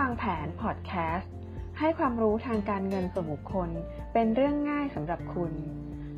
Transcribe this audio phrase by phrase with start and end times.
[0.00, 1.32] วางแผนพอดแคสต์
[1.78, 3.68] ให้ความรู้ทางการเงินส่วนบุคคล
[4.12, 5.52] เป็นเรื่องง่ายสำหรับคุณ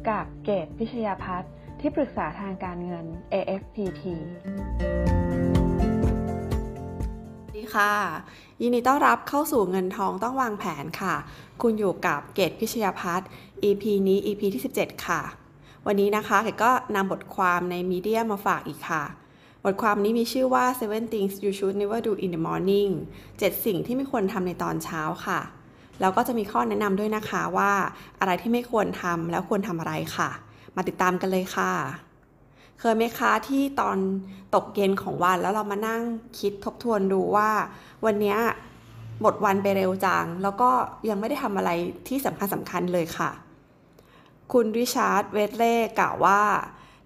[0.09, 4.02] กับเกตพิชยาพัฒน์ที่ปรึกษาทางการเงิน AFPT
[7.41, 7.92] สวัสดีค่ะ
[8.60, 11.14] ยินดีต้อนรับเข้าสู่เงินทองต้องวางแผนค่ะ
[11.62, 13.28] คุณอยู่กับเกตพิชยาพัฒน์
[13.64, 15.20] EP นี้ EP ที่ 17 ค่ะ
[15.87, 19.05] วันนี้นะคะเกตก็นำบทความในมีเดียมาฝากอีกค่ะ
[19.65, 22.93] บทความนี้มีชื่อว่า Seven Things You Should Never Do in the Morning
[23.29, 25.41] 7 สิ่งที่ไม่ควรทำในตอนเช้าค่ะ
[26.01, 27.73] แล้วก็จะมีข้อแนะนำด้วยนะคะว่า
[28.21, 30.30] อะไรที่ไม่ควรทำแล้วควรทำอะไรค่ะ
[30.77, 31.73] มาติดตามกันเลยค่ะ
[32.80, 33.98] เคยไหมคะที่ตอน
[34.55, 36.02] ตกเย็นของวันแล้วเรามานั่ง
[36.38, 37.51] คิดทบทวนดูว่า
[38.05, 38.37] วันนี้
[39.21, 40.71] หมดวันไปเร็วจัง แล้วก็
[41.09, 41.71] ยังไม่ได้ทำอะไร
[42.09, 43.30] ที่สำคัญสำคัญเลยค่ะ
[44.52, 46.41] คุณริชาร์ดเวทเล่กล่าวว่า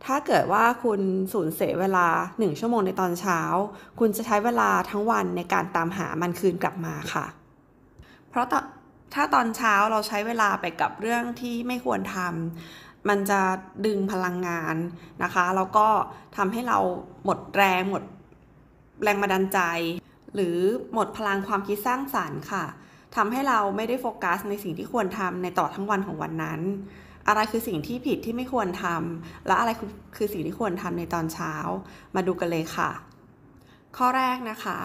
[0.07, 1.01] ถ้าเกิดว่าคุณ
[1.33, 3.41] สูญเสียเวลา 1 ชั่วโมงในตอนเช้า
[3.99, 7.27] คุณจะใช้เวลาทั้งวันในการตามหามันคืนกลับมาค่ะ
[8.31, 8.47] เพราะ
[9.15, 13.41] ถ้าตอนเช้าเราใช้เวลาไปกับเรื่องที่ไม่ควรทำมันจะ
[13.87, 14.77] ดึงพลังงาน
[15.23, 15.89] นะคะ แล้วก็
[16.37, 16.79] ทำให้เรา
[17.25, 18.05] หมดแรงหมด
[19.03, 19.61] แรงบันดาลใจ
[20.35, 20.57] หรือ
[20.95, 22.65] หมดพลังความคิดสร้างสารรค์ค่ะ
[23.17, 26.61] ทำให้เราไม่ได้โฟกัสในสิ่งที่ควรทำในต่อทั้งวันของวันนั้น
[27.29, 29.71] อะไรคือสิ่งที่ผิดที่ไม่ควรทำและอะไร
[30.17, 31.55] คือสิ่งที่ควรทำในตอนเช้า
[32.15, 32.91] มาดูกันเลยค่ะ
[33.97, 34.79] ข้อแรกนะคะ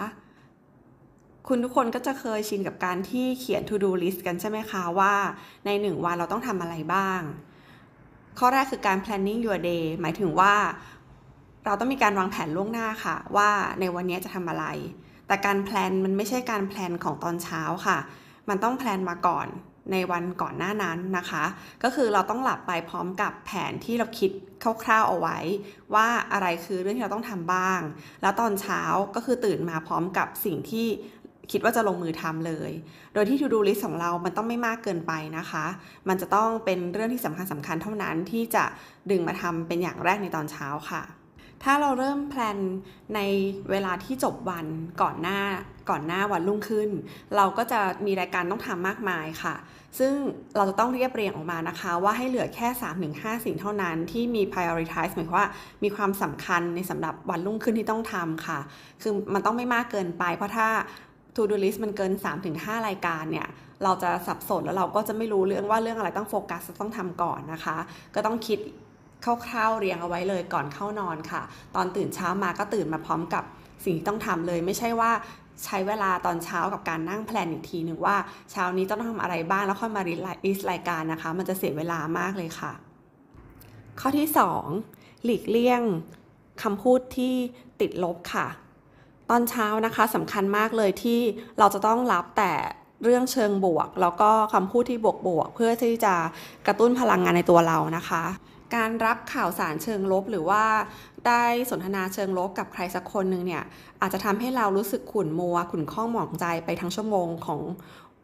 [1.48, 5.14] คุณทุกคนก็จะเคยชินกับการที่เขียน to do list กันใช่ไหมคะว่า
[5.66, 7.20] ในหนึ่งวันเราต้องทำอะไรบ้าง
[8.38, 10.54] ข้อแรกคือการ planning your day หมายถึงว่า
[11.64, 14.64] เราต้องมีการวางแผนล่วงหน้าค่ะ ว่าในวันนี้จะทำอะไร
[15.26, 17.98] แต่การแพลนมันไม่ใช่การแพลนของตอนเช้าค่ะ
[18.48, 19.48] มันต้องแพลนมาก่อน
[19.92, 21.44] ในวันก่อนหน้านั้นนะคะ
[21.82, 24.30] ก็คือเราต้องหลับไปพร้อมกับแผนที่เราคิด
[24.84, 25.38] คร่าวๆเอาไว้
[25.94, 27.80] ว่าอะไรคือเรื่องที่เราต้องทำบ้าง
[28.22, 28.80] แล้วตอนเช้า
[29.14, 30.86] ก็คือตื่นมาพร้อมกับสิ่งที่
[31.52, 32.70] คิดว่าจะลงมือทำเลย
[33.14, 35.64] โดยที่ to do list ของเรา มันต้องไม่มากเกินไปนะคะ
[36.08, 38.64] มันจะต้องเป็นเรื่องที่สำคัญสำคัญเท่านั้นที่จะ
[39.10, 41.02] ดึงมาทำเป็นอย่างแรกในตอนเช้าค่ะ
[41.64, 42.58] ถ้าเราเริ่มแพลน
[43.14, 43.20] ใน
[43.70, 44.66] เวลาที่จบวัน
[45.02, 45.40] ก่อนหน้า
[45.90, 46.90] ก่อนหน้าวันรุ่งขึ้น
[47.36, 49.54] เราก็จะมีรายการต้องทำมากมายค่ะ
[49.98, 50.12] ซึ่ง
[50.56, 52.68] เราจะต้องเรียบเรียงออกมานะคะ ว่าให้เหลือแค่
[53.06, 55.48] 3-5 สิ่งเท่านั้นที่มี prioritize หมายความว่า
[55.84, 58.58] มีความสำคัญในสำหรับวันรุ่งขึ้นที่ต้องทำค่ะ
[59.02, 60.68] คือมันต้องไม่มากเกินไป เพราะถ้า
[61.34, 62.12] to do list มันเกิน
[62.50, 63.48] 3-5 รายการเนี่ย
[63.84, 67.76] เราจะสับสนแล้วเราก็จะไม่รู้เรื่องว่าเรื่องอะไรต้องโฟกัสต้องทำก่อนนะคะ
[68.14, 68.58] ก็ต้องคิด
[69.24, 71.42] คร่าวๆเรียงเอาไว้เลยก่อนเข้านอนค่ะ
[71.74, 73.44] ตอนตื่นเช้ามาก็ตื่นมาพร้อมกับ
[73.84, 75.10] สิ่งที่ต้องทำเลย ไม่ใช่ว่า
[75.64, 78.16] ใช้เวลาตอนเช้ากับการนั่งแพลนอีกทีหนึ่งว่า
[78.50, 82.72] เช้านี้ต้องทำอะไรบ้างแล้วค่อยมาริสรายการนะคะ มันจะเสียเวลามากเลยค่ะ
[84.00, 84.28] ข้อที่
[84.76, 85.82] 2 หลีกเลี่ยง
[86.62, 87.34] คำพูดที่
[87.80, 88.46] ติดลบค่ะ
[89.30, 91.20] ตอนเช้านะคะสำคัญมากเลยที่
[91.58, 92.52] เราจะต้องรับแต่
[93.04, 96.14] เรื่องเชิงบวก แล้วก็คำพูดที่บวกบวกเพื่อที่จะ
[96.66, 98.22] กระตุ้นพลังงานในตัวเรานะคะ
[98.74, 100.62] การรับข่าวสารเชิงลบ หรือว่า
[101.26, 103.64] ได้สนทนาเชิงลบกับใครสักคนหนึ่งเนี่ย
[104.00, 107.60] อาจจะทำให้เรารู้สึกขุ่นมัวขุ่นข้องหมองใจไปทั้งชั่วโมงของ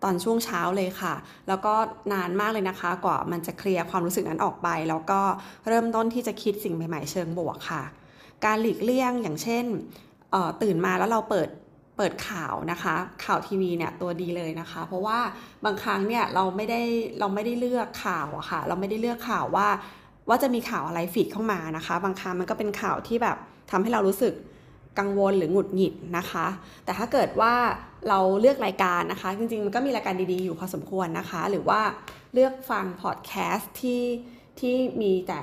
[0.03, 1.15] ตอนช่วงเช้าเลยค่ะ
[1.49, 1.75] แล้วก็
[2.13, 5.21] นานมากเลยนะคะ กว่ามันจะเคลียร์ความรู้สึกนั้นออกไป แล้วก็
[5.69, 7.83] เริ่มต้นที่จะคิดสิ่งใหม่ๆเชิงบวกค่ะ
[8.45, 9.65] การหลีกเลี่ยงอย่างเช่น
[10.63, 11.49] ตื่นมาแล้วเราเปิด
[11.97, 12.95] เปิดข่าวนะคะ
[13.25, 15.19] ข่าวทีวีเนี่ยตัวดีเลยนะคะ เพราะว่า
[15.65, 16.81] บางครั้งเนี่ยเราไม่ได้
[17.21, 19.69] เราไม่ได้เลือกข่าวอะค่ะ เราไม่ได้เลือกข่าวว่า
[20.29, 23.37] ว่าจะมีข่าวอะไรฟีดเข้ามานะคะ บางครั้งมันก็เป็นข่าวที่แบบ
[23.71, 24.35] ทำให้เรารู้สึก
[24.99, 26.47] กังวลหรือหงุดหงิดนะคะ
[26.85, 27.55] แต่ถ้าเกิดว่า
[28.09, 31.81] เราเลือกรายการนะคะ จริงๆ มันก็มีรายการดีๆ อยู่พอสมควรนะคะ หรือว่า
[32.35, 34.03] เลือกฟังพอดแคสต์ที่
[34.61, 35.41] ที่มีแต่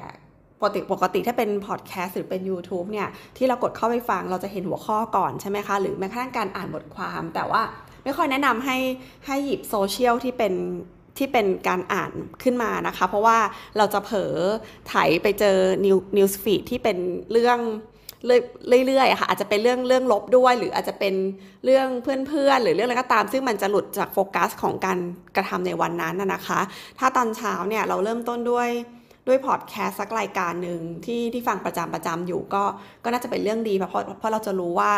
[0.59, 3.07] ปกติปกติถ้าเป็นพอดแคสต์หรือเป็น YouTube เนี่ย
[3.37, 7.61] ที่เรากดเข้าไปฟังเราจะเห็นหัวข้อก่อนใช่ไหมคะ หรือแม้กระทั่งการอ่านบทความ แต่ว่า
[8.03, 8.77] ไม่ค่อยแนะนำให้
[9.25, 10.53] ให้หยิบโซเชียลที่เป็น
[11.17, 12.11] ที่เป็นการอ่าน
[12.43, 13.37] ขึ้นมานะคะ เพราะว่า
[13.77, 14.33] เราจะเผลอ
[14.87, 15.57] ไถไปเจอ
[16.17, 16.97] news feed ที่เป็น
[17.31, 17.59] เรื่อง
[18.87, 21.13] เรื่อยๆค่ะอาจจะเป็นเรื่องเรื่องลบด้วย หรืออาจจะเป็น
[21.65, 24.99] เรื่องเพื่อนๆ หรือเรื่องอะไรก็ตาม ซึ่งมันจะหลุดจากโฟกัสของการ
[25.35, 26.59] กระทำในวันนั้นนะคะ
[26.99, 28.69] ถ้าตอนเช้าเนี่ยเราเริ่มต้นด้วย
[29.27, 32.63] ด้วยพอดแคสต์สักรายการหนึ่งที่ที่ฟังประจำประจำอยู่ก็
[33.03, 34.91] ก็น่าจะเป็นเรื่องดีเพราะเพราะเราจะรู้ว่า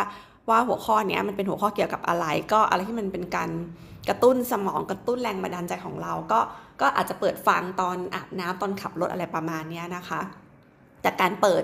[0.50, 3.50] ว่าหัวข้อนี้มันเป็นหัวข้อเกี่ยวกับอะไร ก็อะไรที่มันเป็นการ
[4.08, 6.40] กระตุ้นสมองกระตุ้นแรงบันดาลใจของเรา ก็
[6.80, 10.20] ก็อาจจะเปิดฟังตอนอาบน้ำตอนขับรถอะไรประมาณนี้นะคะ
[11.02, 11.62] แต่การเปิด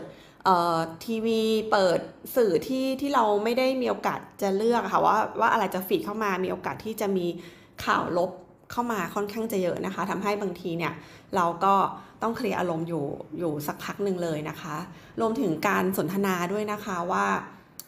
[1.05, 1.41] ทีวี
[1.73, 1.99] เปิด
[2.37, 7.27] สื่อที่ที่เราไม่ได้มีโอกาสจะเลือกค่ะว่าว่าอะไรจะฟีดเข้ามามีโอกาสที่จะมี
[7.85, 8.31] ข่าวลบ
[8.73, 10.93] เข้ามาค่อนข้างจะเยอะนะคะทำให้บางทีเนี่ย
[11.37, 11.75] เราก็
[12.23, 13.05] ต้องเคลียร์อารมณ์อยู่
[13.39, 14.77] อยู่สักพักหนึ่งเลยนะคะ
[15.21, 17.27] รวมถึงการสนทนาด้วยนะคะว่า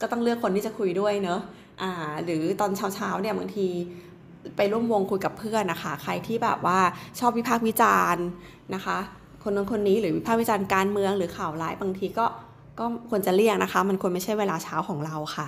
[0.00, 1.40] ก็ต้องเลือกคนที่จะคุยด้วยเนอะ
[1.82, 1.92] อ่า
[2.24, 3.68] หรือตอนเช้าๆเนี่ยบางที
[4.56, 6.78] ไปร่วมวงคุยกับเพื่อนนะคะ ใครที่แบบว่า
[7.20, 8.24] ชอบวิพากษ์วิจารณ์
[8.74, 8.98] นะคะ
[9.42, 12.26] คนนั้นคนนี้หรือวิพากษ์วิจารณ์การเมืองหรือข่าวร้ายบางทีก็
[12.78, 15.46] ก็ควรจะเลี่ยงนะคะ มันควรไม่ใช่เวลาเช้าของเราค่ะ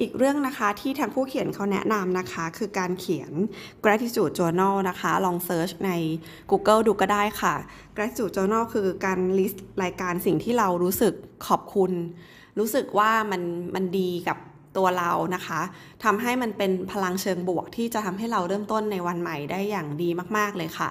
[0.00, 3.32] อีกเรื่องนะคะที่ทางผู้เขียนเขาแนะนำนะคะ คือการเขียน
[3.84, 5.90] gratitude journal นะคะ ลองเซิร์ชใน
[6.50, 7.54] Google ดูก็ได้ค่ะ
[7.96, 11.14] gratitude journal คือการ list รายการสิ่งที่เรารู้สึก
[11.46, 11.92] ขอบคุณ
[12.58, 13.42] รู้สึกว่ามัน
[13.74, 14.38] มันดีกับ
[14.76, 15.60] ตัวเรานะคะ
[16.04, 20.90] ทำให้มันเป็นพลังเชิงบวกที่จะทำให้เราเริ่มต้นในวันใหม่ได้อย่างดีมาก ๆ เลยค่ะ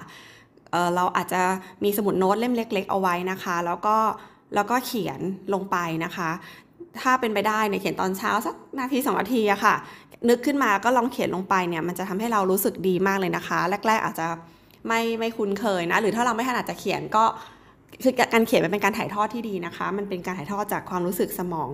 [0.72, 1.42] เเราอาจจะ
[1.84, 3.96] มีสมุดโน้ตเล่มเล็ก ๆ เอาไว้นะคะ แล้วก็
[4.54, 5.20] แล้วก็เขียน
[5.54, 6.30] ลงไปนะคะ
[7.00, 9.74] ถ้าเป็นไปได้เนี่ยเขียนตอนเช้าสักนาทีสองนาทีอะค่ะ
[10.28, 14.26] นึกขึ้นมาก็ลองเขียนลงไปเนี่ยมันจะทำให้เรารู้สึกดีมากเลยนะคะ แรก ๆ อาจจะ
[14.88, 17.24] ไม่ไม่คุ้นเคยนะ หรือถ้าเราไม่ถนัดจะเขียนก็
[18.02, 21.70] คือการเขียนมันเป็นการถ่ายทอดที่ดีนะคะ มันเป็นการถ่ายทอดจากความรู้สึกสมอง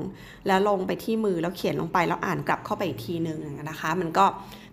[0.47, 3.39] แล้วลงไปที่มือแล้วเขียนลงไปแล้วอ่านกลับเข้าไปอีกทีหนึ่ง
[3.71, 4.25] นะคะ มันก็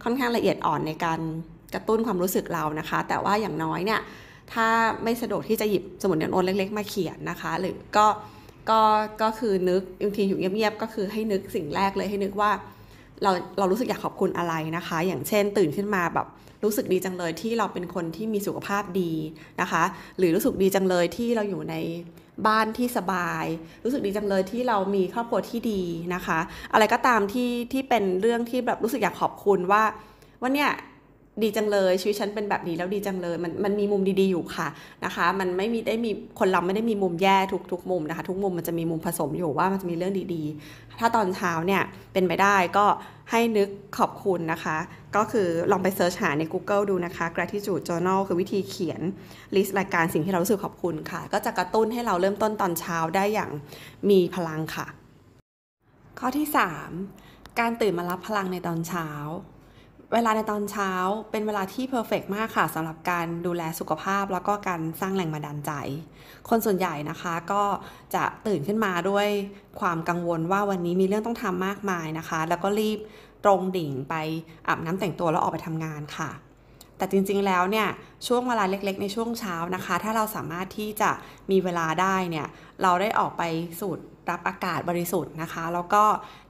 [0.04, 1.20] ค่อนข้างละเอียดอ่อนในการ
[1.74, 4.00] กระตุ้นความรู้สึกเรานะคะ แต่ว่าอย่างน้อยเนี่ย
[4.54, 4.68] ถ้า
[5.04, 8.08] ไม่สะดวกที่จะหยิบสมุดโน้ตเล็ก ๆ มาเขียนนะคะ หรือก็
[8.70, 8.82] ก็
[9.22, 12.52] ก็คือนึกบางทีอยู่เงียบๆก็คือให้นึกสิ่งแรกเลยให้นึกว่า
[13.24, 16.28] เราเรารู้สึกอยากขอบคุณอะไรนะคะ อย่างเช่น ตื่นขึ้นมาแบบ
[16.64, 19.14] รู้สึกดีจังเลยที่เราเป็นคนที่มีสุขภาพดี
[19.62, 19.84] นะคะ
[20.18, 21.76] หรือรู้สึกดีจังเลยที่เราอยู่ใน
[22.48, 23.46] บ้านที่สบาย
[23.84, 25.82] รู้สึกดีจังเลยที่เรามีครอบครัวที่ดี
[26.16, 26.40] นะคะ
[26.74, 29.84] อะไรก็ตามที่ที่เป็นเรื่องที่แบบรู้สึกอยากขอบคุณว่า
[30.42, 30.72] ว่าเนี่ย
[31.44, 34.68] ดีจังเลย ชีวิตฉันเป็นแบบนี้แล้วดีจังเลย มันมันมีมุมดีๆอยู่ค่ะ
[35.06, 41.82] นะคะ มันไม่มีได้มีคนเราไม่ได้มีมุมแย่ทุกทุกมุมนะคะ ทุกมุมมันจะมีมุมผสมอยู่ว่ามันจะมีเรื่องดีๆ ถ้าตอนเช้าเนี่ย
[42.14, 42.86] เป็นไปได้ก็
[43.32, 44.78] ให้นึกขอบคุณนะคะ
[45.16, 49.02] ก็คือลองไป search หาใน Google ดูนะคะ gratitude journal คือวิธีเขียน
[49.56, 53.52] list รายการสิ่งที่เรารู้สึกขอบคุณค่ะ ก็จะกระตุ้นให้เราเริ่มต้นตอนเช้าได้อย่าง
[54.10, 54.88] มีพลังค่ะ
[56.20, 56.48] ข้อที่
[57.04, 59.08] 3 การตื่นมารับพลังในตอนเช้า
[60.14, 60.92] เวลาในตอนเช้า
[61.32, 65.72] เป็นเวลาที่ perfect มากค่ะสำหรับการดูแลสุขภาพแล้วก็การสร้างแรงบันดาลใจ
[66.50, 67.64] คนส่วนใหญ่นะคะก็
[68.16, 69.28] จะตื่นขึ้นมาด้วย
[69.80, 73.00] ความกังวลว่าวันนี้มีเรื่องต้องทำมากมายนะคะ แล้วก็รีบ
[73.44, 74.16] ตรงดิ่งไป
[74.68, 76.30] อาบน้ำแต่งตัวแล้วออกไปทำงานค่ะ
[76.98, 77.88] แต่จริงๆแล้วเนี่ย
[78.28, 81.10] ช่วงเวลาเล็กๆ ในช่วงเช้านะคะ ถ้าเราสามารถที่จะ
[81.52, 82.48] มีเวลาได้เนี่ย
[82.82, 83.44] เราได้ออกไป
[83.80, 84.00] สูด
[84.30, 86.04] รับอากาศบริสุทธิ์นะคะ แล้วก็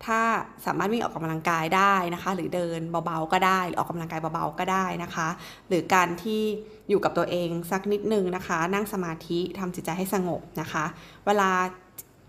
[0.05, 0.19] ถ้า
[0.65, 5.27] สามารถวิ่งออกกำลังกายได้นะคะ หรือเดินเบาๆก็ได้หรือออกกำลังกายเบาๆก็ได้นะคะ
[5.67, 6.41] หรือการที่
[6.89, 10.85] อยู่กับตัวเองสักนิดนึงนะคะ นั่งสมาธิทำจิตใจให้สงบนะคะ
[11.25, 11.50] เวลา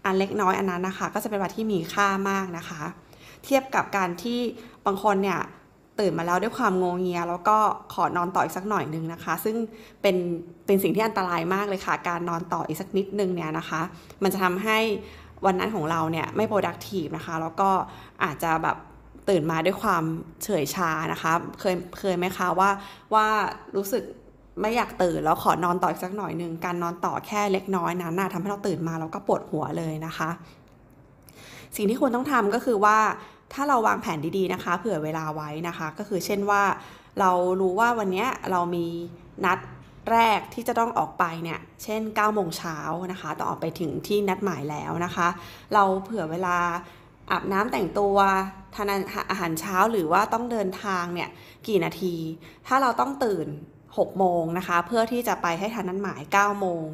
[0.04, 2.82] อันเล็กน้อยอันนั้นนะคะ ก็จะเป็นเวลาที่มีค่ามากนะคะ
[3.44, 4.40] เทียบกับการที่
[4.86, 5.40] บางคนเนี่ย
[6.00, 7.56] ตื่นมาแล้วด้วยความงงเงีย แล้วก็
[7.94, 9.56] ขอนอนต่ออีกสักหน่อยนึงนะคะ ซึ่ง
[10.02, 10.16] เป็น
[10.66, 13.80] เป็นสิ่งที่อันตรายมากเลยค่ะ การนอนต่ออีกสักนิดนึงเนี่ยนะคะ
[14.22, 14.78] มันจะทำให้
[15.46, 17.70] วันนั้นของเราเนี่ยไม่ productive นะคะ แล้วก็
[18.24, 18.76] อาจจะแบบ
[19.28, 20.02] ตื่นมาด้วยความ
[20.44, 22.70] เฉยชานะคะ เคยเคยไหมคะว่า
[23.14, 23.26] ว่า
[23.76, 24.02] รู้สึก
[24.60, 30.30] ไม่อยากตื่นแล้วขอนอนต่ออีกสักหน่อยหนึ่งการนอนต่อแค่เล็กน้อยนั้นนะทำให้เราตื่นมาแล้วก็ปวดหัวเลยนะคะ
[31.76, 32.98] สิ่งที่ควรต้องทำก็คือว่า
[33.52, 36.62] ถ้าเราวางแผนดีๆนะคะ เผื่อเวลาไว้นะคะ ก็คือเช่นว่า
[37.20, 37.30] เรา
[37.60, 38.86] รู้ว่าวันนี้เรามี
[39.44, 39.58] นัด
[40.12, 42.78] แรกที่จะต้องออกไปเนี่ย เช่น9โมงเช้า
[43.12, 45.28] นะคะต้องออกไปถึงที่นัดหมายแล้วนะคะ
[45.74, 46.56] เราเผื่อเวลา
[47.30, 48.16] อาบน้ำแต่งตัว
[48.74, 48.92] ทาน
[49.30, 51.28] อาหารเช้าหรือว่าต้องเดินทางเนี่ย
[51.66, 52.14] กี่นาที
[52.66, 53.46] ถ้าเราต้องตื่น
[54.04, 56.84] 6 โมงนะคะ เพื่อที่จะไปให้ทันนัดหมาย 9 โมง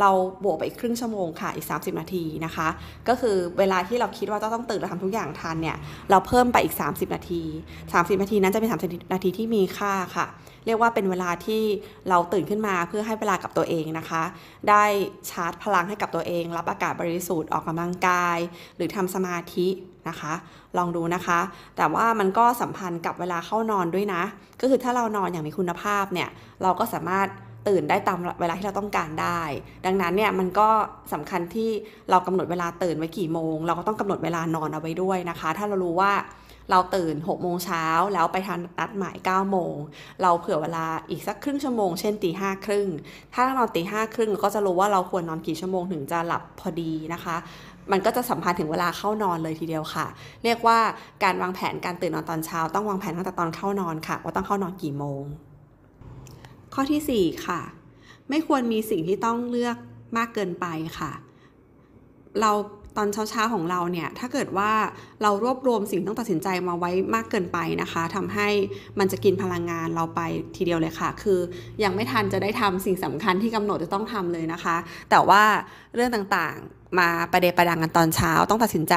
[0.00, 0.10] เรา
[0.44, 2.68] บวกไปอีกครึ่งชั่วโมงค่ะ อีก 30 นาทีนะคะ
[3.08, 5.76] ก็คือเวลาที่เราคิดว่าต้องตื่นเราทำทุกอย่างทันเนี่ย
[6.10, 7.42] เราเพิ่มไปอีก 30 นาที
[7.82, 10.26] 30 นาทีนั้นจะเป็น 30 นาทีที่มีค่าค่ะ
[10.68, 11.62] เรียกว่าเป็นเวลาที่
[12.08, 14.22] เราตื่นขึ้นมาเพื่อให้เวลากับตัวเองนะคะ
[14.68, 14.84] ได้
[15.30, 18.38] ชาร์จพลังให้กับตัวเอง รับอากาศบริสุทธิ์ออกกำลังกาย
[18.76, 19.68] หรือทำสมาธิ
[20.08, 20.32] นะคะ
[20.76, 21.40] ลองดูนะคะ
[21.76, 24.22] แต่ว่ามันก็สัมพันธ์กับเวลาเข้านอนด้วยนะ
[24.60, 26.28] ก็คือถ้าเรานอนอย่างมีคุณภาพเนี่ย
[26.62, 27.28] เราก็สามารถ
[27.68, 29.40] ตื่นได้ตามเวลาที่เราต้องการได้
[29.86, 30.68] ดังนั้นเนี่ยมันก็
[31.12, 31.70] สำคัญที่
[32.10, 36.12] เรากำหนดเวลาตื่นไว้กี่โมง เราก็ต้องกำหนดเวลานอนเอาไว้ด้วยนะคะ ถ้าเรารู้ว่า
[36.70, 37.84] เราตื่น6โมงเช้า
[38.14, 39.74] แล้วไปทันนัดหมาย9โมง
[40.22, 42.88] เราเผื่อเวลาอีกสักครึ่งชั่วโมง เช่นตีห้าครึ่ง
[43.34, 47.36] ถ้านอนตีห้าครึ่งก็จะรู้ว่าเราควรนอนกี่ชั่วโมงถึงจะหลับพอดีนะคะ
[47.92, 50.06] มันก็จะสัมพันธ์ถึงเวลาเข้านอนเลยทีเดียวค่ะ
[50.44, 50.78] เรียกว่า
[51.22, 55.22] การวางแผนการตื่นนอนตอนเช้า ต้องวางแผนตั้งแต่ตอนเข้านอนค่ะ ว่าต้องเข้านอนกี่โมง
[56.74, 57.60] ข้อที่ 4 ค่ะ
[58.28, 59.76] ไม่ควรมีสิ่งที่ต้องเลือก
[60.16, 60.66] มากเกินไป
[60.98, 61.12] ค่ะ
[62.40, 62.52] เรา
[62.98, 64.72] ตอนเช้าๆของเราเนี่ยถ้าเกิดว่า
[65.22, 68.48] เรารวบรวมสิ่งต้องตัดสินใจมาไว้มากเกินไปนะคะทำให้
[68.98, 70.20] มันจะกินพลังงานเราไป
[70.56, 71.40] ทีเดียวเลยค่ะ คือ
[71.84, 74.76] ยังไม่ทันจะได้ทำสิ่งสำคัญที่กำหนดจะต้องทำเลยนะคะ
[75.10, 75.42] แต่ว่า
[75.94, 78.94] เรื่องต่างๆมาประเดประดังกันตอนเช้า ต้องตัดสินใจ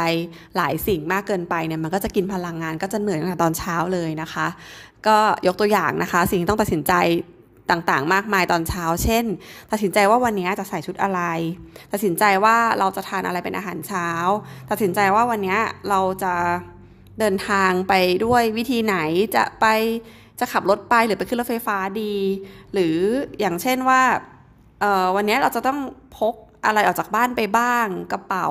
[0.58, 4.48] หลายสิ่งมากเกินไปเนี่ยมันก็จะกินพลังงานก็จะเหนื่อยตั้งแต่ตอนเช้าเลยนะคะ
[5.08, 5.18] ก็
[5.48, 6.94] ยกตัวอย่างนะคะ สิ่งต้องตัดสินใจ
[7.72, 9.26] ต่างๆ มากมายตอนเช้า เช่น
[9.72, 11.22] ตัดสินใจว่าวันนี้จะใส่ชุดอะไร
[11.92, 14.10] ตัดสินใจว่าเราจะทานอะไรเป็นอาหารเช้า
[14.70, 15.58] ตัดสินใจว่าวันนี้
[15.90, 16.34] เราจะ
[17.20, 17.94] เดินทางไป
[18.26, 18.98] ด้วยวิธีไหน
[19.36, 19.66] จะไป
[20.40, 22.16] จะขับรถไปหรือไปขึ้นรถไฟฟ้าดี
[22.74, 22.98] หรือ
[23.40, 24.02] อย่างเช่นว่า
[25.16, 25.80] วันนี้เราจะต้อง
[26.18, 26.36] พก
[26.66, 28.48] อะไรออกจากบ้านไปบ้าง กระเป๋า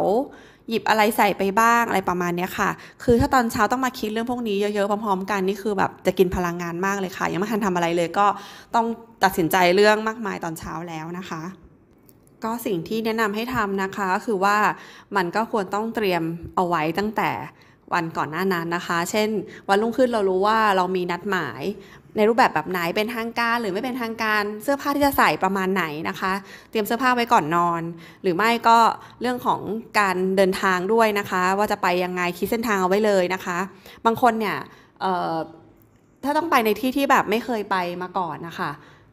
[0.70, 2.70] หยิบอะไรใส่ไปบ้างอะไรประมาณนี้ค่ะ
[3.02, 8.26] คือถ้าตอนเช้าต้องมาคิดเรื่องพวกนี้เยอะๆพร้อมๆ กันนี่คือแบบจะกินพลังงานมากเลยค่ะ ยังไม่ทันทำอะไรเลยก็
[8.74, 8.86] ต้อง
[9.24, 11.42] ตัดสินใจเรื่องมากมายตอนเช้าแล้วนะคะ
[12.44, 14.56] ก็สิ่งที่แนะนำให้ทำนะคะก็คือว่า
[15.16, 16.22] มันก็ควรต้องเตรียม
[16.56, 17.30] เอาไว้ตั้งแต่
[17.94, 19.28] วันก่อนหน้านั้นนะคะ เช่น
[19.68, 21.62] วันรุ่งขึ้นเรารู้ว่าเรามีนัดหมาย
[22.16, 26.32] ในรูปแบบแบบไหนเป็นทางการหรือไม่เป็นทางการเสื้อผ้าที่จะใส่ประมาณไหนนะคะ
[26.70, 27.82] เตรียมเสื้อผ้าไว้ก่อนนอน
[28.22, 28.78] หรือไม่ก็
[29.20, 29.60] เรื่องของ
[29.98, 33.58] การเดินทางด้วยนะคะ ว่าจะไปยังไงคิดเส้นทางเอาไว้เลยนะคะ
[34.06, 34.56] บางคนเนี่ย
[36.24, 38.70] ถ้าต้องไปในที่ที่แบบไม่เคยไปมาก่อนนะคะ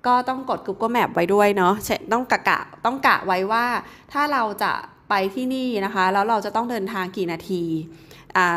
[0.08, 1.74] ก็ต้องกด Google Map ไว้ด้วยเนาะ
[2.14, 3.66] ต้องกะกะต้องกะไว้ว่า
[4.14, 4.72] ถ้าเราจะ
[5.10, 7.64] ไปที่นี่นะคะ แล้วเราจะต้องเดินทางกี่นาที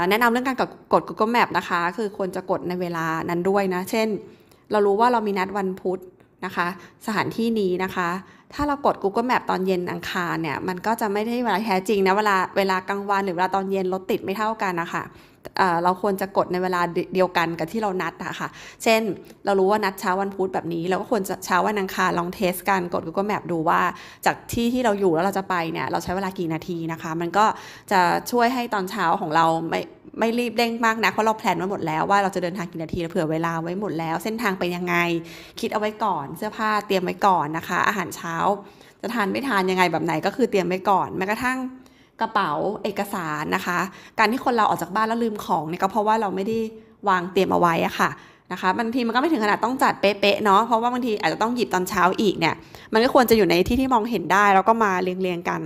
[0.08, 0.56] แนะนำเรื่องการ
[0.92, 4.08] กด Google Map นะคะ คือควรจะกดในเวลานั้นด้วยนะ เช่น
[4.70, 6.00] เรารู้ว่าเรามีนัดวันพุธ
[6.44, 6.66] นะคะ
[7.06, 8.08] สถานที่นี้นะคะ
[8.54, 15.02] ถ้าเรากด Google Map ตอนเย็นอังคารเนี่ย มันก็จะไม่ได้เวลาแท้จริงนะ เวลาเวลากลางวันหรือเวลาตอนเย็นรถติดไม่เท่ากันนะคะ
[15.85, 16.80] เราควรจะกดในเวลา
[17.14, 18.49] เดียวกันกับที่เรานัดอะค่ะ
[18.82, 19.00] เช่น
[19.44, 23.80] เรารู้ว่านัดเช้าวันพุธแบบนี้ เราก็ควรจะเช้าวันอังคารลองเทสกันกด Google Map ดูว่า
[24.26, 27.47] จากที่ที่เราอยู่แล้วเราจะไปเนี่ยเราใช้เวลากี่นาทีนะคะ มันก็
[27.92, 29.80] จะช่วยให้ตอนเช้าของเราไม่
[30.18, 34.94] ไม่รีบเร่งมากนะเพราะเราแพลนไว้หมดแล้วว่าเราจะเดินทางกี่นาทีเผื่อเวลาไว้หมดแล้ว เส้นทางไปยังไง
[35.61, 38.35] คิดเอาไว้ก่อน เสื้อผ้าเตรียมไว้ก่อนนะคะ อาหารเช้า
[39.00, 41.59] จะทานไม่ทานยังไงแบบไหนก็คือเตรียมไว้ก่อนแม้กระทั่ง
[42.20, 42.52] กระเป๋า
[42.84, 43.78] เอกสารนะคะ
[44.18, 46.58] การที่คนเราออกจากบ้านแล้วลืมของเนี่ยก็เพราะว่าเราไม่ได้
[47.08, 48.10] วางเตรียมเอาไว้อะค่ะ
[48.52, 52.54] นะคะบางทีมันก็ไม่ถึงขนาดต้องจัดเป๊ะๆเนาะเพราะว่าบางทีอาจจะต้องหยิบตอนเช้าอีกเนี่ย
[52.92, 55.60] มันก็ควรจะอยู่ในที่ที่มองเห็นได้ แล้วก็มาเรียงๆกัน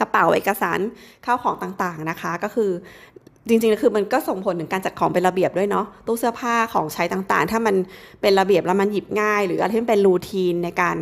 [0.00, 0.78] กระเป๋าเอกสาร
[1.24, 2.70] ข้าวของต่างๆนะคะ ก็คือ
[3.48, 7.74] จริงๆคือมันก็ส่งผลถึงการจัดของเป็นระเบียบด้วยเนาะตู้เสื้อผ้าของใช้ต่างๆ ถ้ามัน
[8.20, 10.96] เป็นระเบียบแล้วมันหยิบง่าย หรืออะไรที่เป็นรูทีนในการ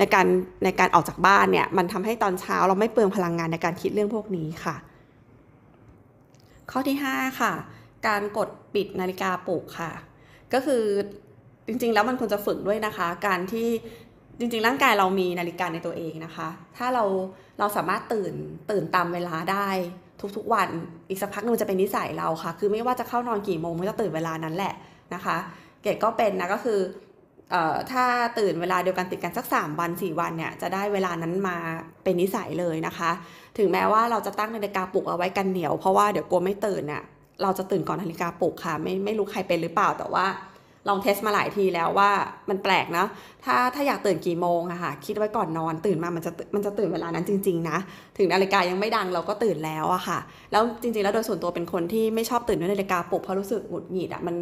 [0.00, 0.26] ในการ
[0.64, 4.76] ในการออกจากบ้านเนี่ยมันทำให้ตอนเช้าเราไม่เปลืองพลังงานในการคิดเรื่องพวกนี้ค่ะ
[6.70, 7.52] ข้อที่ 5 ค่ะ
[8.06, 9.92] การกดปิดนาฬิกาปลุกค่ะ
[10.52, 10.82] ก็คือ
[11.66, 13.68] จริงๆ แล้วมันควรจะฝึกด้วยนะคะ การที่
[14.38, 17.04] จริงๆ ร่างกายเรามีนาฬิกาในตัวเองนะคะ ถ้าเรา
[17.58, 18.32] เราสามารถตื่น
[18.70, 19.68] ตื่นตามเวลาได้
[20.36, 20.68] ทุกๆวัน
[21.08, 24.74] อีกสักพักนึงจะเป็นนิสัยเราค่ะ คือไม่ว่าจะเข้านอนกี่โมงมันจะตื่นเวลานั้นแหละ
[25.14, 25.36] นะคะ
[25.82, 26.78] เกดก็เป็นนะก็คือ
[27.92, 28.04] ถ้า
[28.38, 31.56] ตื่นเวลาเดียวกันติดกันสัก 3 วัน 4 วันเนี่ยจะได้เวลานั้นมา
[32.04, 33.10] เป็นนิสัยเลยนะคะ
[33.58, 37.02] ถึงแม้ว่าเราจะตั้งนาฬิกาปลุกเอาไว้กันเหนียวเพราะว่าเดี๋ยวกลัวไม่ตื่นเนี่ย
[37.42, 40.26] เราจะตื่นก่อนนาฬิกาปลุกค่ะ ไม่ไม่รู้ใครเป็นหรือเปล่าแต่ว่า
[40.88, 42.10] ลองเทสมาหลายทีแล้วว่า
[42.48, 43.06] มันแปลกนะ
[43.44, 47.78] ถ้าถ้าอยากตื่นกี่โมงอะค่ะ คิดไว้ก่อนนอนตื่นมามันจะมันจะตื่นเวลานั้นจริง ๆ นะ
[48.18, 50.18] ถึงนาฬิกายังไม่ดังเราก็ตื่นแล้วอะค่ะ
[50.52, 54.36] แล้วจริง ๆ แล้วโดยส่วนตัวเป็นคนที่ไม่ชอบตื่นด้วยนาฬิกาปลุกเพราะรู้สึกหงุดหงิดอะมัน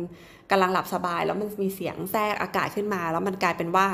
[0.51, 3.87] กำลังหลับสบาย แล้วมันมีเสียงแทรกอากาศขึ้นมา แล้วมันกลายเป็นว่า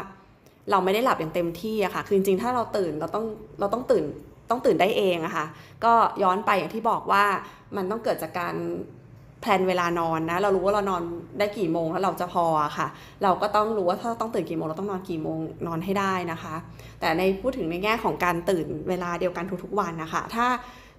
[0.70, 3.24] เราไม่ได้หลับอย่างเต็มที่อะค่ะ คือจริงๆถ้าเราตื่นเราต้อง
[3.60, 4.04] เราต้องตื่น
[4.50, 5.46] ต้องตื่นได้เองอะค่ะ
[5.84, 7.24] ก็ย้อนไปอย่างที่บอกว่า
[7.76, 8.54] มันต้องเกิดจากการ
[9.44, 11.02] แพลนเวลานอนนะ เรารู้ว่าเรานอน
[11.38, 12.44] ได้กี่โมงแล้วเราจะพอ
[12.78, 12.88] ค่ะ
[13.22, 16.54] เราก็ต้องรู้ว่าถ้าต้องตื่นกี่โมงเราต้องนอนกี่โมงนอนให้ได้นะคะ
[17.00, 20.46] แต่ในพูดถึงในแง่ของการตื่นเวลาเดียวกันทุกๆวันนะคะ ถ้า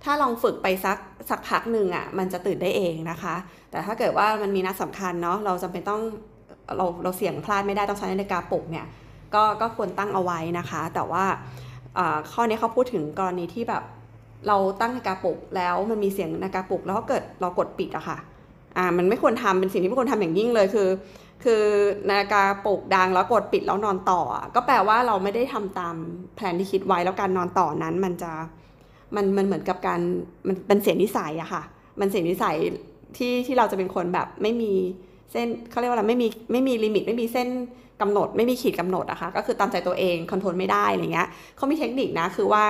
[0.04, 0.98] ถ้าลองฝึกไปสัก
[1.30, 3.36] สักพักหนึ่งอะ่ะมันจะตื่นได้เองนะคะ
[3.72, 6.02] แต่ถ้าเกิดว่ามันมีนัดสำคัญเนาะเราจำเป็นต้อง
[6.78, 8.86] เราเราเสี่ยงพลาดไม่ได้ต้องใช้นาฬิกาปลุกเนี่ย
[9.36, 11.26] ก็ก็ควรตั้งเอาไว้นะคะ แต่ว่า
[12.32, 13.84] ข้อนี้เขาพูดถึงกรณีที่แบบ
[14.48, 18.18] เราตั้งนาฬิกาปลุกแล้วมันมีเสียงนาฬิกาปลุกแล้วเกิดเรากดปิดอะคะ่ะ
[18.78, 20.90] อ่ามันไม่ควรทำเป็นสิ่งที่ไม่ควรทำอย่างยิ่งเลยคือ
[21.44, 21.64] คือ
[22.10, 24.22] นาฬิกาปลุกดังแล้วกดปิดแล้วนอนต่อ
[24.56, 25.96] ก็แปลว่าเราไม่ได้ทำตาม
[26.36, 28.32] แผนที่คิดไว้แล้วการนอนต่อนั้นมันจะ
[29.16, 30.00] มันมันเหมือนกับการ
[30.48, 31.64] มันเป็นเสียนิสัยอะค่ะ
[32.00, 32.56] มันเสียนิสัย
[33.18, 34.72] ที่ที่เราจะเป็นคนแบบไม่มี
[35.32, 37.48] เส้นเขาเรียกว่าอะไรไม่มีไม่มี limit ไม่มีเส้น
[38.02, 41.28] กำหนด ไม่มีขีดกำหนดอะค่ะก็คือตามใจตัวเอง control ไม่ได้อะไรเงี้ย
[41.58, 42.64] เขามีเทคนิคนะคือว่า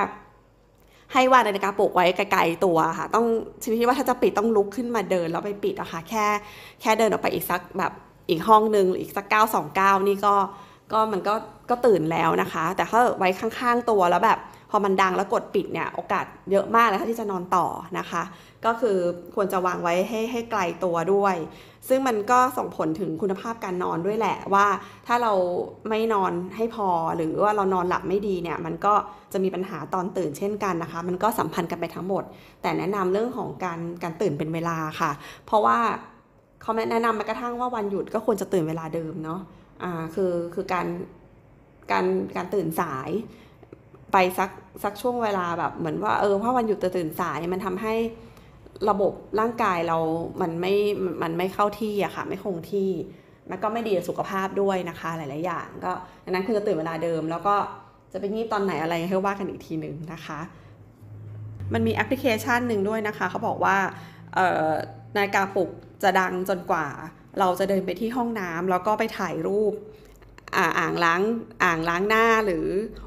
[1.14, 3.26] ให้วางนาฬิกาปลุกไว้ไกลๆตัวค่ะ ต้อง
[3.64, 6.26] ชนิดที่ว่าถ้าจะปิดต้องลุกขึ้นมาเดินแล้วไปปิดอะค่ะแค่
[6.82, 7.92] แค่เดินออกไปอีกสักแบบ
[8.30, 10.36] อีกห้องหนึ่งอีกสักก้าวสองก้าวนี่ก็
[10.94, 11.34] ก็มันก็
[11.70, 14.40] ก็ตื่นแล้วนะคะ แต่ถ้าไว้ข้างๆตัวแล้วแบบ
[14.75, 17.65] ออมันดังแล้วกดปิดเนี่ยโอกาสเยอะมากเลยค่ะที่จะนอนต่อ
[18.00, 18.24] นะคะ
[18.65, 18.98] ก็คือ
[19.36, 21.36] ควรจะวางไว้ให้ให้ไกลตัวด้วย
[21.88, 24.67] ซึ่งมันก็ส่งผลถึงคุณภาพการนอนด้วยแหละว่า
[25.08, 25.34] ถ้าเรา
[25.89, 28.94] ไม่นอนให้พอหรือว่าเรานอนหลับไม่ดีเนี่ยมันก็
[29.34, 32.24] จะมีปัญหาตอนตื่นเช่นกันนะคะ มันก็สัมพันธ์กันไปทั้งหมด
[32.62, 35.12] แต่แนะนำเรื่องของการการตื่นเป็นเวลาค่ะ
[35.46, 35.77] เพราะว่า
[36.62, 39.39] เขาแนะนำแม้กระทั่งว่าวันหยุดก็ควรจะตื่นเวลาเดิมเนาะ
[39.84, 40.88] อ่าคือคือการ
[41.91, 42.05] การ
[42.36, 43.10] การตื่นสาย
[44.17, 44.51] ไปสัก
[44.84, 47.93] สักช่วงเวลาแบบเหมือนว่าเออเพราะวันหยุดตื่นสายมันทำให้
[48.89, 49.98] ระบบร่างกายเรา
[50.41, 50.74] มันไม่
[51.22, 52.89] มันไม่เข้าที่อะค่ะ ไม่คงที่
[53.50, 55.91] มันก็ไม่ดีสุขภาพด้วยนะคะ หลาย ๆ อย่าง ก็
[56.24, 57.55] ดังนั้นคุณจะตื่นเวลาเดิม แล้วก็
[58.13, 60.39] จะไปงีบตอนไหนอะไรให้ว่ากันอีกทีหนึ่งนะคะ
[61.74, 63.77] มันมีแอปพลิเคชันหนึ่งด้วยนะคะ เขาบอกว่า
[65.15, 65.69] นาฬิกาปลุก
[66.03, 66.88] จะดังจนกว่า
[67.39, 69.74] เราจะเดินไปที่ห้องน้ำแล้วก็ไปถ่ายรูป
[70.58, 71.22] อ่างล้าง
[71.64, 72.66] อ่างล้างหน้าหรือ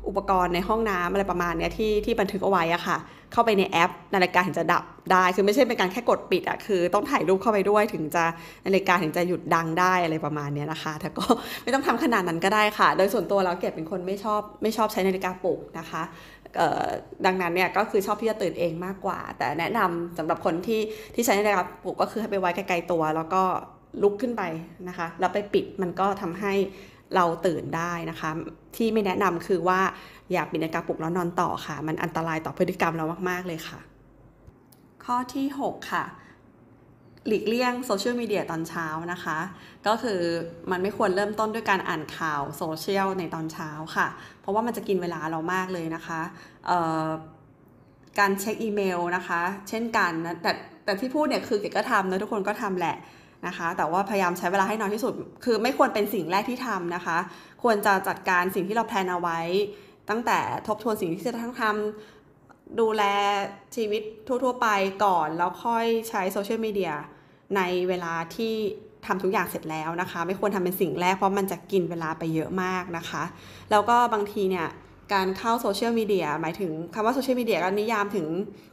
[0.09, 2.99] อุปกรณ์ในห้องน้ำอะไรประมาณนี้ที่ที่บันทึกเอาไว้อะค่ะ
[3.33, 8.25] เข้าไปในแอป นาฬิกาถึงจะดับได้คือไม่ใช่เป็นการแค่กดปิดอะคือ ต้องถ่ายรูปเข้าไปด้วยถึงจะ
[8.67, 11.25] นาฬิกาถึงจะหยุดดังได้อะไรประมาณนี้นะคะ แต่ก็
[11.63, 16.03] ไม่ต้องทำขนาดนั้นก็ได้ค่ะ โดยส่วนตัวเราเก็บเป็นคนไม่ชอบไม่ชอบใช้นาฬิกาปลุกนะคะ
[17.27, 20.81] ดังนั้นเนี่ยก็คือชอบที่จะตื่นเองมากกว่า แต่แนะนำสำหรับคนที่
[21.15, 23.43] ที่ใช้นาฬิกาปลุกก็คือให้ไปไว้ไกลๆตัว แล้วก็
[24.03, 24.43] ลุกขึ้นไป
[24.89, 26.53] นะคะ แล้วไปปิดมันก็ทำให้
[27.15, 28.31] เราตื่นได้นะคะ
[28.77, 29.81] ที่ไม่แนะนำคือว่า
[30.33, 33.79] อย่าปิดนาฬิกาปลุกแล้วนอนต่อค่ะ มันอันตรายต่อพฤติกรรมเรามาก ๆ เลยค่ะ
[35.05, 36.05] ข้อที่ 6 ค่ะ
[37.27, 39.39] หลีกเลี่ยงโซเชียลมีเดียตอนเช้านะคะ
[39.87, 40.21] ก็คือ
[40.71, 44.07] มันไม่ควรเริ่มต้นด้วยการอ่านข่าวโซเชียลในตอนเช้าค่ะ
[44.41, 46.21] เพราะว่ามันจะกินเวลาเรามากเลยนะคะ
[48.19, 50.53] การเช็คอีเมลนะคะ เช่นกันนะแต่
[50.85, 52.97] แต่ที่พูดเนี่ยคือเก๋ก็ทำนะทุกคนก็ทำแหละ
[53.47, 55.15] นะคะ แต่ว่าพยายามใช้เวลาให้น้อยที่สุด
[55.45, 57.19] คือไม่ควรเป็นสิ่งแรกที่ทำนะคะ
[57.63, 59.41] ควรจะจัดการสิ่งที่เราแพลนเอาไว้
[60.11, 63.03] ตั้งแต่ทบทวนสิ่งที่จะต้งทำดูแล
[63.77, 64.69] ชีวิตทั่ว ๆ ไป
[65.05, 66.93] ก่อน แล้วค่อยใช้โซเชียลมีเดีย
[67.57, 68.55] ในเวลาที่
[69.07, 73.23] ทำทุกอย่างเสร็จแล้วนะคะ ไม่ควรทำเป็นสิ่งแรกเพราะมันจะกินเวลาไปเยอะมากนะคะ
[73.71, 74.69] แล้วก็บางทีเนี่ย
[75.15, 78.27] การเข้าโซเชียลมีเดียหมายถึงคำว่าโซเชียลมีเดียก็นิยามถึง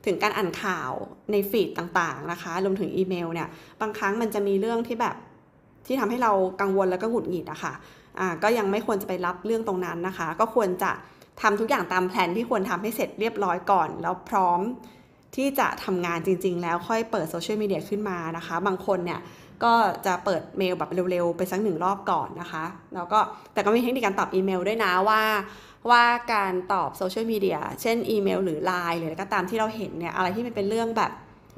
[0.06, 0.92] ถึงการอ่านข่าว
[1.32, 3.48] ในฟีดต่างๆนะคะรวมถึงอีเมลเนี่ย
[3.82, 5.16] บางครั้งมันจะมีเรื่องที่แบบ
[5.88, 7.74] ที่ทำให้เรากังวลแล้วก็หงุดหงิดอะคะ่ะ
[8.20, 10.92] อ่าก็ยังไม่ควรจะไปรับเรื่องตรงนั้นนะคะ ก็ควรจะ
[11.42, 14.60] ทำทุกอย่างตามแผนที่ควรทำให้เสร็จเรียบร้อยก่อน แล้วพร้อม
[15.36, 19.20] ที่จะทำงานจริง ๆ แล้วค่อยเปิดโซเชียลมีเดียขึ้นมานะคะ บางคนเนี่ย
[19.64, 19.74] ก็
[20.06, 23.20] จะเปิดเมลแบบเร็ว ๆ ไปสักหนึ่งรอบก่อนนะคะ แล้วก็
[23.54, 25.22] แต่ก็มีเทคนิคการตอบอีเมลด้วยนะว่า
[25.90, 31.12] ว่าการตอบโซเชียลมีเดียเช่นอีเมลหรือไลน์หรืออะไรก็ตามที่เราเห็นเนี่ยอะไรที่มันเป็นเรื่องแบบ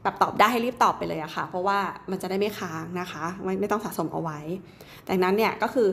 [0.04, 1.80] แบบตอบได้ให้รีบตอบไปเลยอะค่ะ เพราะว่า
[2.12, 4.40] มันจะได้ไม่ค้างนะคะไม่ไม่ต้องสะสมเอาไว้
[5.10, 5.88] ดังนั้นเนี่ยก็คือ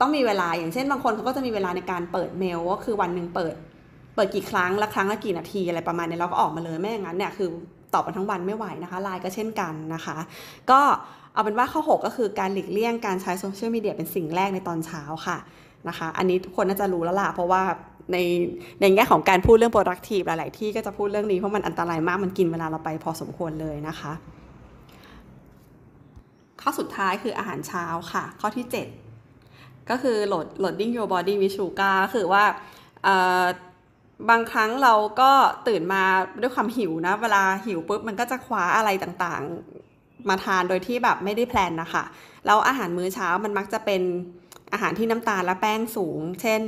[0.00, 3.54] ต้องมีเวลาอย่างเช่นบางคนเขาก็จะมีเวลาในการเปิดเมลก็คือวันหนึ่งเปิด
[4.14, 7.48] เปิดกี่ครั้งละครั้งละกี่นาทีอะไรประมาณนี้เราก็ออกมาเลยไม่อย่างนั้นเนี่ยคือ
[7.94, 10.16] ตอบกันทั้งวันไม่ไหวนะคะไลน์ก็เช่นกันนะคะ
[10.70, 10.80] ก็
[11.34, 15.38] เอาเป็นว่าข้อ 6 ก็คือการหลีกเลี่ยงการใช้โซเชียลมีเดียเป็นสิ่งแรกในตอนเช้าค่ะ
[15.88, 17.62] นะคะ อันนี้ทุกคนน่าจะรู้แล้วล่ะเพราะว่า
[18.12, 18.16] ใน
[18.80, 24.12] ในแง่ของการพูดเรื่อง productive หลาย ๆ ที่ก็จะพูดเรื่องนี้เพราะมันอันตรายมากมันกินเวลาเราไปพอสมควรเลยนะคะ
[26.60, 28.66] ข้อสุดท้ายคืออาหารเช้าค่ะ ข้อที่
[29.28, 32.44] 7 ก็คือโหลด loading your body with sugar คือว่า
[34.30, 35.30] บางครั้งเราก็
[35.68, 36.02] ตื่นมา
[36.40, 39.42] ด้วยความหิวนะ เวลาหิวปุ๊บมันก็จะคว้าอะไรต่าง
[39.86, 42.04] ๆ มาทานโดยที่แบบไม่ได้ plan นะคะ
[42.46, 44.02] แล้วอาหารมื้อเช้ามันมักจะเป็น
[44.74, 46.62] อาหารที่น้ำตาลและแป้งสูง เช่น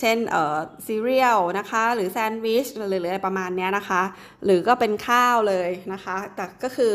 [0.00, 0.56] เช่นเอ่อ
[0.86, 4.02] ซีเรียลนะคะ หรือแซนด์วิชหรืออะไรประมาณนี้นะคะ
[4.44, 6.92] หรือก็เป็นข้าวเลยนะคะ แต่ก็คือ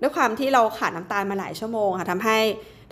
[0.00, 2.38] ด้วยความที่เราขาดน้ำตาลมาหลายชั่วโมงค่ะทำให้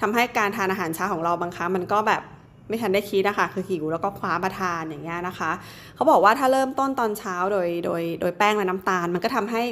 [0.00, 2.22] ทำให้การทานอาหารเช้าของเราบางครั้งมันก็แบบ
[2.68, 5.50] ไม่ทันได้คิดนะคะคือหิวแล้วก็คว้ามาทานอย่างเงี้ยนะคะ
[5.94, 9.62] เขาบอกว่าถ้าเริ่มต้นตอนเช้าโดยโดยโดยแป้งและน้ำตาล มันก็ทำให้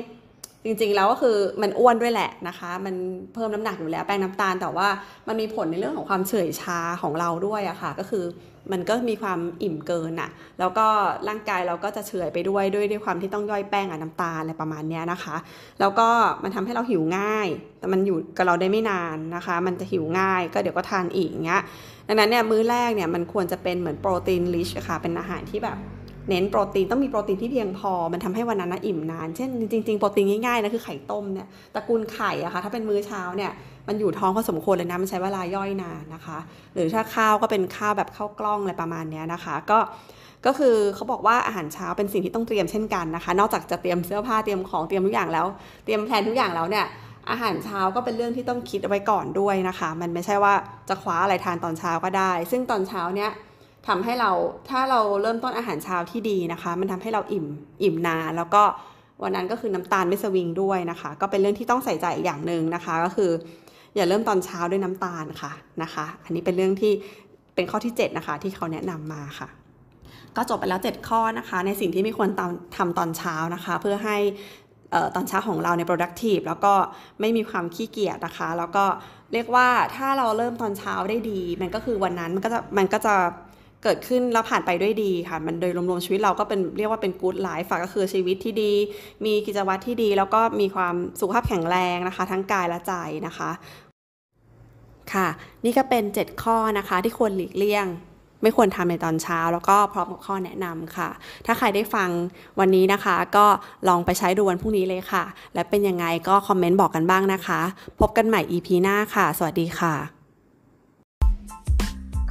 [0.67, 2.95] จริงๆแล้วก็คือมันอ้วนด้วยแหละนะคะ มัน
[3.35, 4.89] เพิ่มน้ำหนักอยู่แล้วแป้งน้ำตาล แต่ว่า
[5.29, 8.25] มันมีผลในเรื่องของความเฉื่อยชาของเราด้วยอะค่ะ ก็คือ
[8.73, 10.87] มันก็มีความอิ่มเกินอะแล้วก็
[11.29, 15.37] ร่างกายเราก็จะเฉื่อยไปด้วยด้วยด้วยความที่ต้องย่อยแป้งกับน้ำตาลอะไรประมาณนี้นะคะ
[15.81, 16.09] แล้วก็
[16.43, 17.49] มันทำให้เราหิวง่าย
[17.79, 21.63] แต่มันอยู่กับเราได้ไม่นานนะคะ มันจะหิวง่ายก็เดี๋ยวก็ทานอีกเงี้ย
[22.07, 25.77] ดังนั้นเนี่ยมื้อแรกเนี่ยมันควรจะเป็นเหมือนโปรตีนลิชค่ะเป็นอาหารที่แบบ
[26.29, 33.51] เน้นโปรตีนต้องมีโปรตีนที่เพียงพอ มันทำให้วันนั้นนะอิ่มนาน เช่นจริงๆโปรตีนง่ายๆนะคือไข่ต้มเนี่ยตระกูลไข่อะคะ่ะถ้าเป็นมื้อเช้าเนี่ย
[33.89, 36.39] มันอยู่ท้องพอสมควรเลยนะมันใช้เวลาย่อยนานนะคะ
[36.75, 39.79] หรือถ้าข้าวก็เป็นข้าวแบบข้าวกล้องอะไรประมาณนี้นะคะ ก็
[40.47, 45.47] ก็คือเขาบอกว่าอาหารเช้าเป็นสิ่งที่ต้องเตรียมเช่นกันนะคะ นอกจากจะเตรียมเสื้อผ้าเตรียมของเตรียมทุกอย่างแล้ว
[45.85, 46.87] เตรียมแผนทุกอย่างแล้วเนี่ย
[47.31, 50.55] อาหารเช้าก็เป็นเรื่องที่ต้องคิดเอาไว้ก่อนด้วยนะคะ มันไม่ใช่ว่า
[50.89, 53.31] จะคว้าอะไรทานตอนเช้าก็ได้ ซึ่งตอนเช้าเนี่ย
[53.87, 54.31] ทำให้เรา
[54.71, 57.47] ถ้าเราเริ่มต้นอาหารเช้าที่ดีนะคะ มันทำให้เราอิ่ม
[57.83, 58.63] อิ่มนานแล้วก็
[59.23, 63.31] วันนั้นก็คือน้ำตาลไม่สวิงด้วยนะคะ ก็เป็นเรื่องที่ต้องใส่ใจอีกอย่างหนึ่งนะคะ ก็คือ
[63.97, 66.93] อย่าเริ่มตอนเช้าด้วยน้ำตาลค่ะนะคะ อันนี้เป็นเรื่องที่
[67.55, 69.49] เป็นข้อที่ 7 นะคะ ที่เขาแนะนำมาค่ะ
[70.37, 72.31] ก็จบไปแล้ว 7 ข้อนะคะ ในสิ่งที่ไม่ควร
[72.77, 74.17] ทำตอนเช้านะคะ เพื่อให้
[75.15, 76.75] ตอนเช้าของเราใน productive แล้วก็
[77.21, 78.85] ไม่มีความขี้เกียจนะคะ แล้วก็
[79.33, 83.15] เรียกว่าถ้าเราเริ่มตอนเช้าได้ดี มันก็คือวันนั้นมันก็จะมันก็จะ
[83.87, 88.73] เกิดขึ้นแล้วผ่านไปด้วยดีค่ะ มันโดยรวมๆชีวิตเราก็เป็นเรียกว่าเป็น good life ก็คือชีวิตที่ดี
[89.25, 92.93] มีกิจวัตรที่ดี แล้วก็มีความสุขภาพแข็งแรงนะคะ ทั้งกายและใจ
[93.27, 93.51] นะคะ
[95.13, 95.29] ค่ะ
[95.65, 97.87] นี่ก็เป็น 7 ข้อนะคะที่ควรหลีกเลี่ยง
[98.43, 101.09] ไม่ควรทำในตอนเช้า แล้วก็พร้อมกับข้อแนะนำค่ะ
[101.47, 102.09] ถ้าใครได้ฟัง
[102.61, 103.47] วันนี้นะคะ ก็
[103.89, 107.61] ลองไปใช้ดูวันพรุ่งนี้เลยค่ะ และเป็นยังไงก็คอมเมนต์บอกกันบ้างนะคะ
[108.01, 110.16] พบกันใหม่ EP หน้าค่ะ สวัสดีค่ะ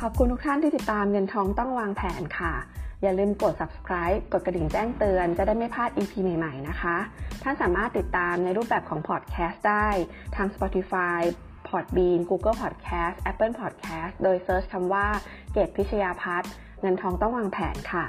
[0.02, 2.54] ขอบคุณทุกท่านที่ติดตามเงินทองต้องวางแผนค่ะ
[3.02, 6.98] อย่าลืมกด subscribe กดกระดิ่งแจ้งเตือนจะได้ไม่พลาด EP ใหม่ๆ นะคะ
[7.44, 9.88] ท่านสามารถติดตามในรูปแบบของ podcast ได้
[10.36, 11.20] ทาง Spotify
[11.68, 15.08] Podbean Google Podcast Apple Podcast โดย search คำว่า
[15.54, 18.06] เกตพิชยาพัฒน์เงินทองต้องวางแผนค่ะ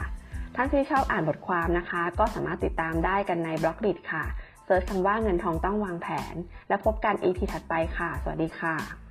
[0.57, 4.25] ท่านที่ชอบอ่านบทความนะคะ ก็สามารถติดตามได้กันใน Blockdit ค่ะ
[4.65, 6.35] search คำว่าเงินทองต้องวางแผน
[6.69, 9.06] และพบกัน EP ถัดไปค่ะ สวัสดีค่ะ